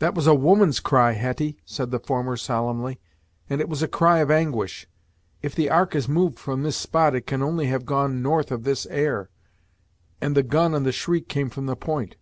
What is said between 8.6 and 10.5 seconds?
this air, and the